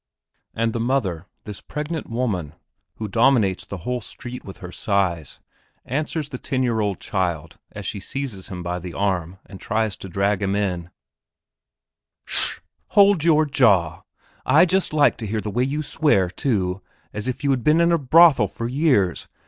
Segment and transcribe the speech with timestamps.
[0.55, 2.55] And the mother, this pregnant woman,
[2.95, 5.37] who dominates the whole street with her size,
[5.85, 9.95] answers the ten year old child, as she seizes him by the arm and tries
[9.97, 10.89] to drag him in:
[12.25, 12.59] "Sh sh.
[12.87, 14.01] Hold your jaw!
[14.43, 16.81] I just like to hear the way you swear, too,
[17.13, 19.27] as if you had been in a brothel for years.